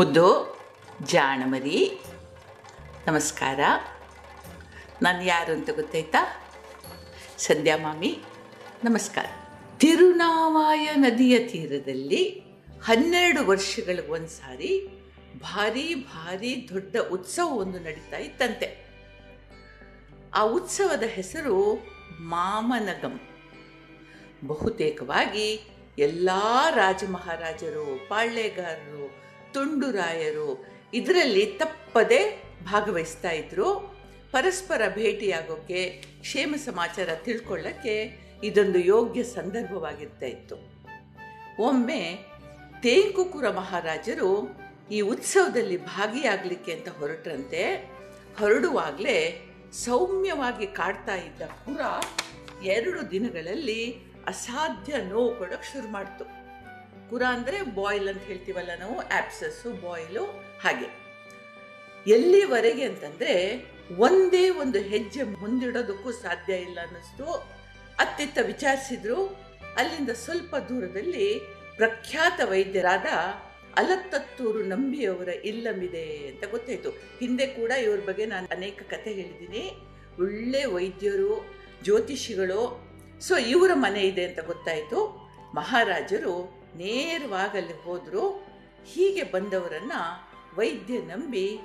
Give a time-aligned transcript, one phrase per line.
[0.00, 0.60] ಮುದ್ದು,
[1.02, 2.00] ಜಾಣಮರಿ,
[3.06, 3.60] ನಮಸ್ಕಾರ.
[5.02, 6.46] ನಾನು ಯಾರು ಅಂತ ಗೊತ್ತಾಯ್ತಾ?
[7.38, 8.20] ಸಂಧ್ಯಾ ಮಾಮಿ,
[8.84, 9.26] ನಮಸ್ಕಾರ.
[9.78, 12.42] ತಿರುನಾವಾಯ ನದಿಯ ತೀರದಲ್ಲಿ
[12.82, 14.88] ಹನ್ನೆರಡು ವರ್ಷಗಳ ಒಂದು ಸಾರಿ
[15.42, 16.96] ಭಾರಿ ಭಾರಿ ದೊಡ್ಡ
[17.44, 18.86] ಒಂದು ನಡೀತಾ ಇತ್ತಂತೆ.
[20.34, 21.86] ಆ ಉತ್ಸವದ ಹೆಸರು
[22.20, 23.20] ಮಾಮನಗಂ.
[24.46, 26.30] ಬಹುತೇಕವಾಗಿ ಎಲ್ಲ
[26.70, 28.89] ರಾಜ ಮಹಾರಾಜರು, ಪಾಳ್ಯಗಾರರು
[29.52, 34.00] ತುಂಡುರಾಯರು ಇದರಲ್ಲಿ ತಪ್ಪದೆ ಭಾಗವಹಿಸ್ತಾ ಇದ್ರು.
[34.32, 37.94] ಪರಸ್ಪರ ಭೇಟಿಯಾಗೋಕ್ಕೆ ಕ್ಷೇಮ ಸಮಾಚಾರ ತಿಳ್ಕೊಳ್ಳೋಕ್ಕೆ
[38.44, 40.56] ಇದೊಂದು ಯೋಗ್ಯ ಸಂದರ್ಭವಾಗಿರ್ತಾ ಇತ್ತು.
[41.62, 42.18] ಒಮ್ಮೆ
[42.82, 44.60] ತೇಂಕುಕುರ ಮಹಾರಾಜರು
[44.90, 47.90] ಈ ಉತ್ಸವದಲ್ಲಿ ಭಾಗಿಯಾಗಲಿಕ್ಕೆ ಅಂತ ಹೊರಟ್ರಂತೆ,
[48.38, 51.80] ಹೊರಡುವಾಗಲೇ ಸೌಮ್ಯವಾಗಿ ಕಾಡ್ತಾ ಇದ್ದ ಕುರ
[52.64, 53.96] ಎರಡು ದಿನಗಳಲ್ಲಿ
[54.26, 56.39] ಅಸಾಧ್ಯ ನೋವು ಕೊಡೋಕೆ ಶುರು ಮಾಡ್ತು.
[57.10, 60.24] ಕುರ ಅಂದರೆ ಬಾಯ್ಲ್ ಅಂತ ಹೇಳ್ತೀವಲ್ಲ ನಾವು ಆ್ಯಪ್ಸಸ್ಸು ಬಾಯ್ಲು
[60.62, 61.00] ಹಾಗೆ.
[62.10, 63.64] ಎಲ್ಲಿವರೆಗೆ ಅಂತಂದರೆ
[63.98, 67.24] ಒಂದೇ ಒಂದು ಹೆಜ್ಜೆ ಮುಂದಿಡೋದಕ್ಕೂ ಸಾಧ್ಯ ಇಲ್ಲ ಅನ್ನಿಸ್ತು.
[67.98, 69.26] ಅತ್ತಿತ್ತ ವಿಚಾರಿಸಿದ್ರು,
[69.76, 71.38] ಅಲ್ಲಿಂದ ಸ್ವಲ್ಪ ದೂರದಲ್ಲಿ
[71.76, 73.06] ಪ್ರಖ್ಯಾತ ವೈದ್ಯರಾದ
[73.76, 76.90] ಅಲತ್ತತ್ತೂರು ನಂಬಿಯವರ ಇಲ್ಲಮಿದೆ ಅಂತ ಗೊತ್ತಾಯಿತು.
[76.90, 79.78] ಹಿಂದೆ ಕೂಡ ಇವ್ರ ಬಗ್ಗೆ ನಾನು ಅನೇಕ ಕತೆ ಹೇಳಿದ್ದೀನಿ.
[80.18, 81.46] ಒಳ್ಳೆ ವೈದ್ಯರು,
[81.82, 82.90] ಜ್ಯೋತಿಷಿಗಳು.
[83.20, 85.30] ಸೊ ಇವರ ಮನೆ ಇದೆ ಅಂತ ಗೊತ್ತಾಯಿತು.
[85.54, 88.46] ಮಹಾರಾಜರು ನೇರವಾಗಿ ಅಲ್ಲಿ ಹೋದರು
[88.84, 89.92] ಹೀಗೆ ಬಂದವರನ್ನ
[90.56, 91.60] ವೈದ್ಯ ನಂಬಿ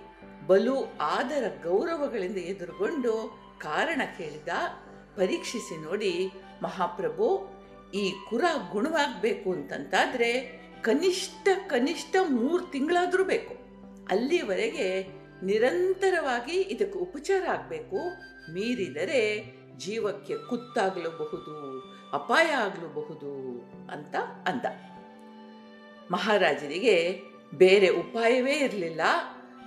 [0.48, 4.48] ಬಲು ಆದರ ಗೌರವಗಳಿಂದ ಎದುರುಗೊಂಡು ಕಾರಣ ಕೇಳಿದ
[5.16, 6.32] ಪರೀಕ್ಷಿಸಿ ನೋಡಿ,
[6.64, 7.56] ಮಹಾಪ್ರಭು,
[7.94, 13.54] ಈ ಕುರ ಗುಣವಾಗಬೇಕು ಅಂತಂತಾದರೆ ಕನಿಷ್ಠ ಕನಿಷ್ಠ ಮೂರು ತಿಂಗಳಾದರೂ ಬೇಕು.
[14.10, 15.08] ಅಲ್ಲಿವರೆಗೆ
[15.44, 17.98] ನಿರಂತರವಾಗಿ ಇದಕ್ಕೆ ಉಪಚಾರ ಆಗಬೇಕು.
[18.54, 19.46] ಮೀರಿದರೆ
[19.78, 21.80] ಜೀವಕ್ಕೆ ಕುತ್ತಾಗಲೂಬಹುದು,
[22.14, 23.32] ಅಪಾಯ ಆಗಲೂಬಹುದು,
[23.92, 24.16] ಅಂತ
[24.48, 24.66] ಅಂದ.
[26.12, 27.22] ಮಹಾರಾಜರಿಗೆ
[27.56, 29.02] ಬೇರೆ ಉಪಾಯವೇ ಇರಲಿಲ್ಲ.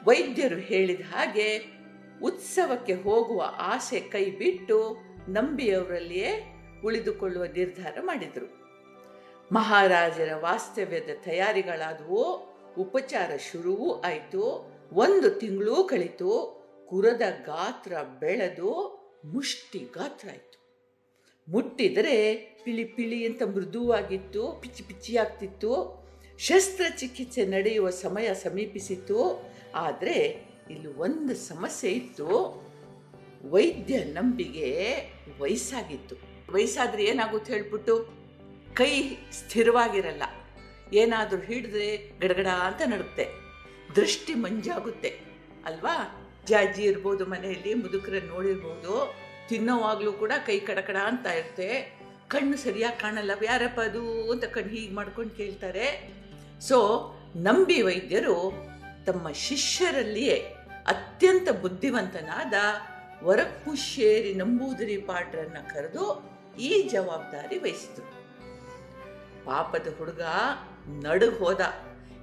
[0.04, 1.64] ವೈದ್ಯರು ಹೇಳಿದ ಹಾಗೆ
[2.22, 4.96] ಉತ್ಸವಕ್ಕೆ ಹೋಗುವ ಆಸೆ ಕೈ ಬಿಟ್ಟು
[5.28, 6.54] ನಂಬಿಯವರಲ್ಲಿಯೇ
[6.84, 8.58] ಉಳಿದುಕೊಳ್ಳುವ ನಿರ್ಧಾರ ಮಾಡಿದರು.
[9.52, 12.24] ಮಹಾರಾಜರ ವಾಸ್ತವ್ಯದ ತಯಾರಿಗಳಾದವು,
[12.78, 20.58] ಉಪಚಾರ ಶುರುವೂ ಆಯಿತು, ಒಂದು ತಿಂಗಳೂ ಕಳಿತು, ಕುರದ ಗಾತ್ರ ಬೆಳೆದು ಮುಷ್ಟಿ ಗಾತ್ರ ಆಯಿತು.
[21.52, 22.34] ಮುಟ್ಟಿದರೆ
[22.64, 25.98] ಪಿಳಿ ಪಿಳಿ ಅಂತ ಮೃದುವಾಗಿತ್ತು ಪಿಚ್ಚಿ ಪಿಚ್ಚಿ ಆಗ್ತಿತ್ತು
[26.38, 32.28] ಶಸ್ತ್ರಚಿಕಿತ್ಸೆ ನಡೆಯುವ ಸಮಯ ಸಮೀಪಿಸಿತು ಆದರೆ ಇಲ್ಲಿ ಒಂದು ಸಮಸ್ಯೆ ಇತ್ತು.
[33.50, 34.96] ವೈದ್ಯ ನಂಬಿಗೆ
[35.38, 36.16] ವಯಸ್ಸಾಗಿತ್ತು.
[36.52, 38.08] ವಯಸ್ಸಾದ್ರೆ ಏನಾಗುತ್ತೆ ಹೇಳ್ಬಿಟ್ಟು
[38.74, 40.22] ಕೈ ಸ್ಥಿರವಾಗಿರಲ್ಲ.
[40.92, 43.28] ಏನಾದರೂ ಹಿಡಿದ್ರೆ ಗಡಗಡ ಅಂತ ನಡುತ್ತೆ.
[43.96, 45.20] ದೃಷ್ಟಿ ಮಂಜಾಗುತ್ತೆ.
[45.64, 46.24] ಅಲ್ವಾ?
[46.46, 49.14] ಜಾಜಿ ಇರ್ಬೋದು ಮನೆಯಲ್ಲಿ, ಮುದುಕರನ್ನು ನೋಡಿರ್ಬೋದು.
[49.48, 52.00] ತಿನ್ನೋವಾಗಲೂ ಕೂಡ ಕೈ ಕಡಕಡ ಅಂತ ಇರುತ್ತೆ.
[52.28, 53.30] ಕಣ್ಣು ಸರಿಯಾಗಿ ಕಾಣಲ್ಲ.
[53.44, 56.18] ಯಾರಪ್ಪ ಅದು ಅಂತ ಕಣ್ಣು ಹೀಗೆ ಮಾಡ್ಕೊಂಡು ಕೇಳ್ತಾರೆ.
[56.60, 58.52] ಸೊ ನಂಬಿ ವೈದ್ಯರು
[59.06, 60.54] ತಮ್ಮ ಶಿಷ್ಯರಲ್ಲಿಯೇ
[60.86, 62.54] ಅತ್ಯಂತ ಬುದ್ಧಿವಂತನಾದ
[63.24, 66.30] ವರಕುಶೇರಿ ನಂಬೂದರಿ ಪಾಡ್ರನ್ನ ಕರೆದು
[66.60, 68.18] ಈ ಜವಾಬ್ದಾರಿ ವಹಿಸಿದ್ರು.
[69.44, 70.20] ಪಾಪದ ಹುಡುಗ
[70.88, 71.60] ನಡು ಹೋದ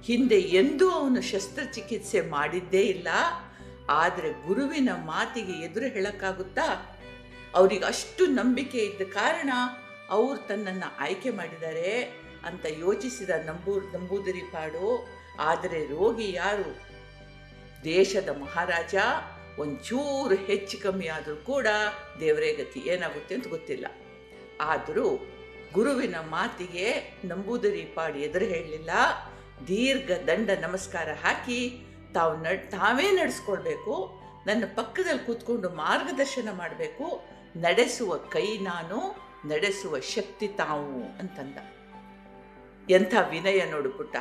[0.02, 3.08] ಹಿಂದೆ ಎಂದೂ ಅವನು ಶಸ್ತ್ರಚಿಕಿತ್ಸೆ ಮಾಡಿದ್ದೇ ಇಲ್ಲ.
[3.88, 6.96] ಆದರೆ ಗುರುವಿನ ಮಾತಿಗೆ ಎದುರು ಹೇಳಕ್ಕಾಗುತ್ತಾ?
[7.54, 9.50] ಅವರಿಗೆ ಅಷ್ಟು ನಂಬಿಕೆ ಇದ್ದ ಕಾರಣ
[10.10, 15.08] ಅವರು ತನ್ನನ್ನು ಆಯ್ಕೆ ಮಾಡಿದ್ದಾರೆ ಅಂತ ಯೋಚಿಸಿದ ನಂಬೂ ನಂಬೂದರಿ ಪಾಡು.
[15.40, 16.86] ಆದರೆ ರೋಗಿ ಯಾರು?
[17.84, 18.94] ದೇಶದ ಮಹಾರಾಜ,
[19.58, 21.66] ಒಂಚೂರು ಹೆಚ್ಚು ಕಮ್ಮಿ ಆದರೂ ಕೂಡ
[22.20, 23.86] ದೇವರೇ ಗತಿ ಏನಾಗುತ್ತೆ ಅಂತ ಗೊತ್ತಿಲ್ಲ.
[24.60, 25.26] ಆದರೂ
[25.72, 28.90] ಗುರುವಿನ ಮಾತಿಗೆ ನಂಬೂದರಿ ಪಾಡು ಎದುರು ಹೇಳಲಿಲ್ಲ.
[29.68, 34.22] ದೀರ್ಘ ದಂಡ ನಮಸ್ಕಾರ ಹಾಕಿ ತಾವು ನಡ್ ತಾವೇ ನಡೆಸ್ಕೊಳ್ಬೇಕು.
[34.46, 37.24] ನನ್ನ ಪಕ್ಕದಲ್ಲಿ ಕೂತ್ಕೊಂಡು ಮಾರ್ಗದರ್ಶನ ಮಾಡಬೇಕು.
[37.56, 41.75] ನಡೆಸುವ ಕೈ ನಾನು, ನಡೆಸುವ ಶಕ್ತಿ ತಾವು ಅಂತಂದ.
[42.90, 44.16] ಎಂಥ ವಿನಯ ನೋಡು ಪುಟ್ಟ.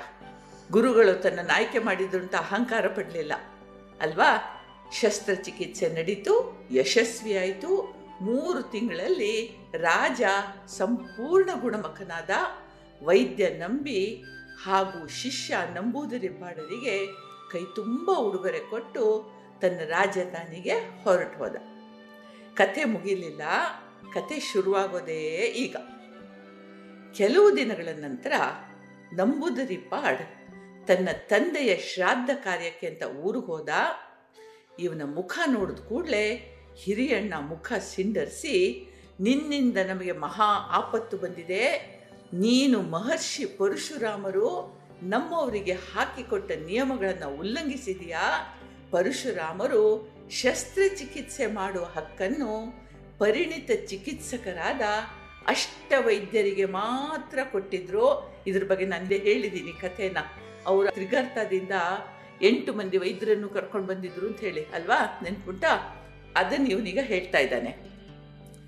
[0.71, 3.33] ಗುರುಗಳು ತನ್ನ ನಾಯ್ಕೆ ಮಾಡಿದ್ರು ಅಂತ ಅಹಂಕಾರ ಪಡಲಿಲ್ಲ.
[4.01, 4.51] ಅಲ್ವಾ?
[5.01, 10.21] ಶಸ್ತ್ರಚಿಕಿತ್ಸೆ ನಡೀತು ಯಶಸ್ವಿಯಾಯಿತು ಮೂರು ತಿಂಗಳಲ್ಲಿ ರಾಜ
[10.67, 12.29] ಸಂಪೂರ್ಣ ಗುಣಮುಖನಾದ
[13.03, 14.23] ವೈದ್ಯ ನಂಬಿ
[14.63, 17.07] ಹಾಗೂ ಶಿಷ್ಯ ನಂಬೂದರಿ ಪಾಡರಿಗೆ
[17.51, 20.73] ಕೈ ತುಂಬ ಉಡುಗೊರೆ ಕೊಟ್ಟು ತನ್ನ ರಾಜಧಾನಿಗೆ
[21.03, 21.55] ಹೊರಟು ಹೋದ.
[22.53, 23.41] ಕತೆ ಮುಗಿಲಿಲ್ಲ.
[24.13, 25.21] ಕತೆ ಶುರುವಾಗೋದೇ
[25.55, 25.75] ಈಗ.
[27.15, 28.31] ಕೆಲವು ದಿನಗಳ ನಂತರ
[29.13, 30.21] ನಂಬುದರಿ ಪಾಡ್
[30.87, 33.69] ತನ್ನ ತಂದೆಯ ಶ್ರಾದ್ದ ಕಾರ್ಯಕ್ಕೆ ಅಂತ ಊರು ಹೋದ.
[34.79, 38.87] ಇವನ ಮುಖ ನೋಡಿದ ಕೂಡಲೇ ಹಿರಿಯಣ್ಣ ಮುಖ ಸಿಂಡರಿಸಿ,
[39.19, 41.95] ನಿನ್ನಿಂದ ನಮಗೆ ಮಹಾ ಆಪತ್ತು ಬಂದಿದೆ.
[42.33, 48.57] ನೀನು ಮಹರ್ಷಿ ಪರಶುರಾಮರು ನಮ್ಮವರಿಗೆ ಹಾಕಿಕೊಟ್ಟ ನಿಯಮಗಳನ್ನು ಉಲ್ಲಂಘಿಸಿದೆಯಾ?
[48.91, 52.73] ಪರಶುರಾಮರು ಶಸ್ತ್ರಚಿಕಿತ್ಸೆ ಮಾಡುವ ಹಕ್ಕನ್ನು
[53.19, 54.81] ಪರಿಣಿತ ಚಿಕಿತ್ಸಕರಾದ
[55.47, 58.35] ಅಷ್ಟವೈದ್ಯರಿಗೆ ಮಾತ್ರ ಕೊಟ್ಟಿದ್ರು.
[58.47, 60.17] ಇದ್ರ ಬಗ್ಗೆ ನಂದೇ ಹೇಳಿದ್ದೀನಿ ಕಥೆನ.
[60.65, 61.71] ಅವರ ತ್ರಿಗರ್ಥದಿಂದ
[62.41, 65.19] ಎಂಟು ಮಂದಿ ವೈದ್ಯರನ್ನು ಕರ್ಕೊಂಡು ಬಂದಿದ್ರು ಅಂತ ಹೇಳಿ, ಅಲ್ವಾ?
[65.23, 65.65] ನೆನ್ಪುಂಟ?
[66.35, 67.69] ಅದನ್ನು ಇವನೀಗ ಹೇಳ್ತಾ ಇದ್ದಾನೆ.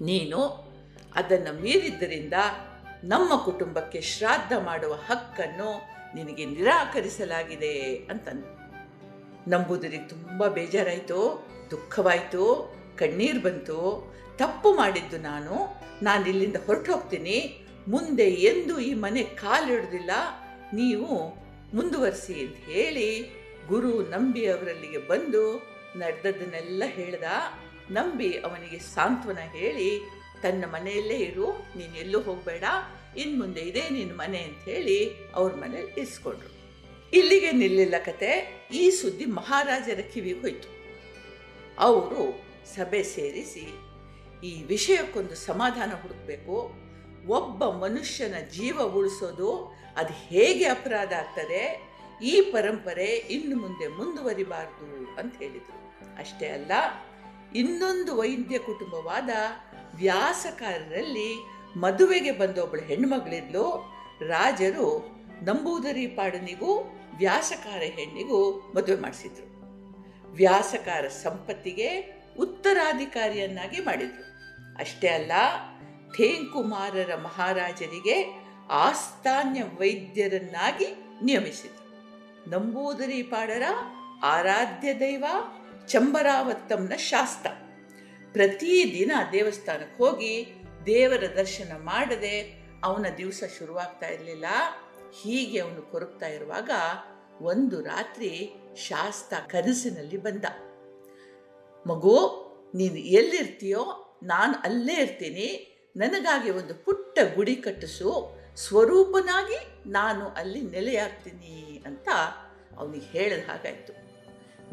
[0.02, 0.68] ನೀನು
[1.16, 2.34] ಅದನ್ನು ಮೀರಿದ್ದರಿಂದ
[3.04, 8.58] ನಮ್ಮ ಕುಟುಂಬಕ್ಕೆ ಶ್ರಾದ್ದ ಮಾಡುವ ಹಕ್ಕನ್ನು ನಿನಗೆ ನಿರಾಕರಿಸಲಾಗಿದೆ ಅಂತಂದು.
[9.50, 14.14] ನಂಬುದರಿಗೆ ತುಂಬ ಬೇಜಾರಾಯಿತು, ದುಃಖವಾಯಿತು, ಕಣ್ಣೀರು ಬಂತು.
[14.38, 15.54] ತಪ್ಪು ಮಾಡಿದ್ದು ನಾನು
[16.04, 17.66] ನಾನು ಇಲ್ಲಿಂದ ಹೊರಟು ಹೋಗ್ತೀನಿ.
[17.88, 20.12] ಮುಂದೆ ಎಂದು ಈ ಮನೆ ಕಾಲಿಡುವುದಿಲ್ಲ
[20.74, 21.30] ನೀವು
[21.74, 23.32] ಮುಂದುವರಿಸಿ ಅಂತ ಹೇಳಿ
[23.68, 27.24] ಗುರು ನಂಬಿ ಅವರಲ್ಲಿಗೆ ಬಂದು ನಡೆದದ್ದನ್ನೆಲ್ಲ ಹೇಳ್ದ.
[27.92, 30.02] ನಂಬಿ ಅವನಿಗೆ ಸಾಂತ್ವನ ಹೇಳಿ,
[30.42, 32.64] ತನ್ನ ಮನೆಯಲ್ಲೇ ಇರು, ನೀನು ಎಲ್ಲೂ ಹೋಗಬೇಡ.
[33.18, 36.52] ಇನ್ನು ಮುಂದೆ ಇದೇ ನಿನ್ನ ಮನೆ ಅಂತ ಹೇಳಿ ಅವ್ರ ಮನೇಲಿ ಇರಿಸ್ಕೊಂಡ್ರು.
[37.14, 38.32] ಇಲ್ಲಿಗೆ ನಿಲ್ಲಿಲ್ಲ ಕತೆ.
[38.74, 40.70] ಈ ಸುದ್ದಿ ಮಹಾರಾಜರ ಕಿವಿಗೆ ಹೋಯ್ತು.
[41.80, 43.87] ಅವರು ಸಭೆ ಸೇರಿಸಿ
[44.44, 46.56] ಈ ವಿಷಯಕ್ಕೊಂದು ಸಮಾಧಾನ ಹುಡುಕಬೇಕು.
[47.28, 49.50] ಒಬ್ಬ ಮನುಷ್ಯನ ಜೀವ ಉಳಿಸೋದು
[49.98, 51.64] ಅದು ಹೇಗೆ ಅಪರಾಧ ಆಗ್ತದೆ,
[52.22, 55.78] ಈ ಪರಂಪರೆ ಇನ್ನು ಮುಂದೆ ಮುಂದುವರಿಬಾರದು ಅಂತ ಹೇಳಿದರು.
[56.20, 56.72] ಅಷ್ಟೇ ಅಲ್ಲ,
[57.56, 59.30] ಇನ್ನೊಂದು ವೈದ್ಯ ಕುಟುಂಬವಾದ
[59.96, 61.32] ವ್ಯಾಸಕಾರರಲ್ಲಿ
[61.78, 63.66] ಮದುವೆಗೆ ಬಂದ ಒಬ್ಬಳು ಹೆಣ್ಮಗಳಿದ್ಲು.
[64.28, 64.88] ರಾಜರು
[65.44, 66.72] ನಂಬೂದರಿ ಪಾಡನಿಗೂ
[67.18, 68.40] ವ್ಯಾಸಕಾರ ಹೆಣ್ಣಿಗೂ
[68.76, 69.48] ಮದುವೆ ಮಾಡಿಸಿದ್ರು.
[70.32, 71.90] ವ್ಯಾಸಕಾರ ಸಂಪತ್ತಿಗೆ
[72.40, 74.27] ಉತ್ತರಾಧಿಕಾರಿಯನ್ನಾಗಿ ಮಾಡಿದ್ರು.
[74.80, 75.32] ಅಷ್ಟೇ ಅಲ್ಲ
[76.18, 80.86] ಥೇಂಕುಮಾರರ ಮಹಾರಾಜರಿಗೆ ಆಸ್ಥಾನ್ಯ ವೈದ್ಯರನ್ನಾಗಿ
[81.24, 81.88] ನಿಯಮಿಸಿದರು
[82.50, 83.62] ನಂಬೂದರಿ ಪಾಡರ,
[84.24, 85.26] ಆರಾಧ್ಯ ದೈವ,
[85.88, 87.48] ಚಂಬರಾವತ್ತಮ್ನ ಶಾಸ್ತ.
[88.34, 94.46] ಪ್ರತಿದಿನ ದೇವಸ್ಥಾನಕ್ಕೆ ಹೋಗಿ ದೇವರ ದರ್ಶನ ಮಾಡದೆ ಅವನ ದಿವಸ ಶುರುವಾಗ್ತಾ ಇರಲಿಲ್ಲ.
[95.22, 96.70] ಹೀಗೆ ಅವನು ಕೊರಗ್ತಾ ಇರುವಾಗ
[97.42, 100.46] ಒಂದು ರಾತ್ರಿ ಶಾಸ್ತ ಕನಸಿನಲ್ಲಿ ಬಂದ.
[101.88, 102.16] ಮಗು,
[102.76, 105.74] ನೀನು ಎಲ್ಲಿರ್ತೀಯೋ ನಾನು ಅಲ್ಲೇ ಇರ್ತೀನಿ.
[105.96, 108.38] ನನಗಾಗಿ ಒಂದು ಪುಟ್ಟ ಗುಡಿ ಕಟ್ಟಿಸು.
[108.56, 112.10] ಸ್ವರೂಪನಾಗಿ ನಾನು ಅಲ್ಲಿ ನೆಲೆಯಾಗ್ತೀನಿ ಅಂತ
[112.78, 113.94] ಅವನಿಗೆ ಹೇಳಿದ ಹಾಗಾಯಿತು.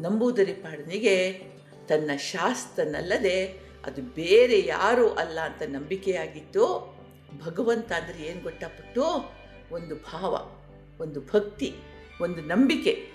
[0.03, 1.43] ನಂಬೂದರಿ ಪಾಡನಿಗೆ
[1.87, 6.95] ತನ್ನ ಶಾಸ್ತನಲ್ಲದೆ ಅದು ಬೇರೆ ಯಾರೂ ಅಲ್ಲ ಅಂತ ನಂಬಿಕೆಯಾಗಿತ್ತು.
[7.45, 9.35] ಭಗವಂತ ಅಂದರೆ ಏನು ಗೊತ್ತಪಟ್ಟು?
[9.71, 10.51] ಒಂದು ಭಾವ,
[11.01, 11.73] ಒಂದು ಭಕ್ತಿ,
[12.21, 13.11] ಒಂದು ನಂಬಿಕೆ.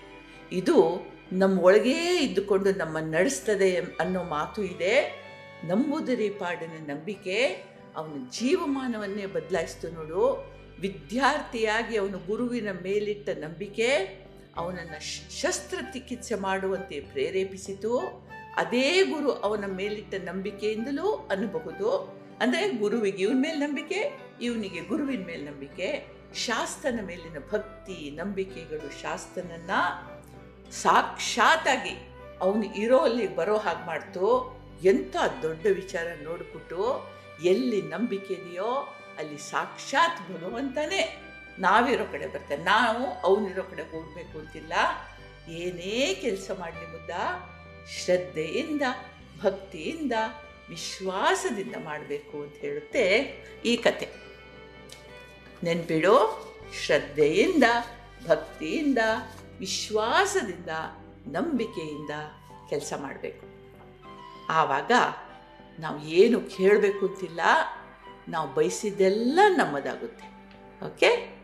[0.51, 5.20] ಇದು ನಮ್ಮ ಒಳಗೇ ಇದ್ದುಕೊಂಡು ನಮ್ಮನ್ನು ನಡೆಸ್ತದೆ ಅನ್ನೋ ಮಾತು ಇದೆ.
[5.63, 7.47] ನಂಬುದರಿ ಪಾಡಿನ ನಂಬಿಕೆ.
[7.95, 10.45] ಅವನ ಜೀವಮಾನವನ್ನೇ ಬದಲಾಯಿಸ್ತು ನೋಡು.
[10.79, 13.89] ವಿದ್ಯಾರ್ಥಿಯಾಗಿ ಅವನು ಗುರುವಿನ ಮೇಲಿಟ್ಟ ನಂಬಿಕೆ.
[14.57, 14.99] ಅವನನ್ನು
[15.41, 17.97] ಶಸ್ತ್ರಚಿಕಿತ್ಸೆ ಮಾಡುವಂತೆ ಪ್ರೇರೇಪಿಸಿತು.
[18.57, 21.89] ಅದೇ ಗುರು ಅವನ ಮೇಲಿಟ್ಟ ನಂಬಿಕೆಯಿಂದಲೂ ಅನ್ನಬಹುದು
[22.39, 26.07] ಅಂದರೆ ಗುರುವಿಗೆ ಇವನ ಮೇಲೆ ನಂಬಿಕೆ, ಇವನಿಗೆ ಗುರುವಿನ ಮೇಲೆ ನಂಬಿಕೆ.
[26.35, 29.71] ಶಾಸ್ತನ ಮೇಲಿನ ಭಕ್ತಿ, ನಂಬಿಕೆಗಳು ಶಾಸ್ತನನ್ನ
[30.71, 31.95] ಸಾಕ್ಷಾತಾಗಿ
[32.41, 34.60] ಅವನು ಇರೋ ಅಲ್ಲಿ ಬರೋ ಹಾಗೆ ಮಾಡ್ತು.
[34.83, 37.09] ಎಂಥ ದೊಡ್ಡ ವಿಚಾರ ನೋಡಿಬಿಟ್ಟು
[37.43, 41.21] ಎಲ್ಲಿ ನಂಬಿಕೆ ಇದೆಯೋ ಅಲ್ಲಿ ಸಾಕ್ಷಾತ್ ಭಗವಂತನೇ
[41.59, 44.73] ನಾವಿರೋ ಕಡೆ ಬರ್ತೇವೆ ನಾವು ಅವನಿರೋ ಕಡೆ ಹೋಗಬೇಕು ಅಂತಿಲ್ಲ.
[45.49, 47.09] ಏನೇ ಕೆಲಸ ಮಾಡಲಿ ಮುದ್ದ,
[47.89, 48.81] ಶ್ರದ್ಧೆಯಿಂದ,
[49.43, 50.11] ಭಕ್ತಿಯಿಂದ,
[50.69, 53.05] ವಿಶ್ವಾಸದಿಂದ ಮಾಡಬೇಕು ಅಂತ ಹೇಳುತ್ತೆ
[53.65, 54.07] ಈ ಕತೆ.
[55.63, 56.15] ನೆನ್ಪಿಡು,
[56.85, 57.63] ಶ್ರದ್ಧೆಯಿಂದ,
[58.27, 58.97] ಭಕ್ತಿಯಿಂದ,
[59.59, 60.69] ವಿಶ್ವಾಸದಿಂದ,
[61.27, 62.09] ನಂಬಿಕೆಯಿಂದ
[62.69, 63.50] ಕೆಲಸ ಮಾಡಬೇಕು.
[64.51, 64.91] ಆವಾಗ
[65.79, 67.41] ನಾವು ಏನು ಕೇಳಬೇಕು ಅಂತಿಲ್ಲ,
[68.27, 70.25] ನಾವು ಬಯಸಿದ್ದೆಲ್ಲ ನಮ್ಮದಾಗುತ್ತೆ.
[70.85, 71.41] ಓಕೆ?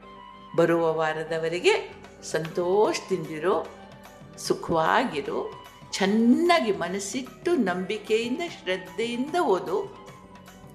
[0.56, 3.68] ಬರುವ ವಾರದವರೆಗೆ ಸಂತೋಷದಿಂದಿರು,
[4.38, 10.08] ಸುಖವಾಗಿರು, ಚೆನ್ನಾಗಿ ಮನಸ್ಸಿಟ್ಟು ನಂಬಿಕೆಯಿಂದ, ಶ್ರದ್ಧೆಯಿಂದ ಓದು.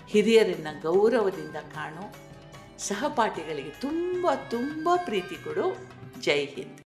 [0.08, 2.32] ಹಿರಿಯರನ್ನು ಗೌರವದಿಂದ ಕಾಣು.
[2.78, 5.92] ಸಹಪಾಠಿಗಳಿಗೆ ತುಂಬ ತುಂಬ ಪ್ರೀತಿ ಕೊಡು.
[6.20, 6.78] ಜೈ ಹಿಂದ್.